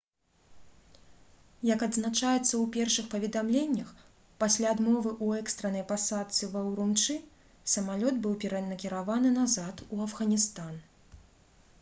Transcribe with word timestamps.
як 1.73 1.81
адзначаецца 1.87 2.39
ў 2.43 2.61
першых 2.75 3.09
паведамленнях 3.11 3.91
пасля 4.43 4.71
адмовы 4.77 5.11
ў 5.25 5.43
экстраннай 5.43 5.85
пасадцы 5.93 6.49
ва 6.55 6.65
урумчы 6.71 7.19
самалёт 7.77 8.15
быў 8.27 8.33
перанакіраваны 8.43 9.37
назад 9.39 9.85
у 9.95 10.01
афганістан 10.09 10.83